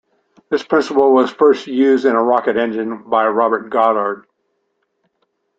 [0.49, 4.25] This principle was first used in a rocket engine by Robert Goddard.